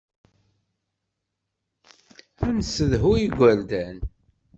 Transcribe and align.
Ad 2.45 2.53
nessedhu 2.57 3.11
igerdan. 3.25 3.97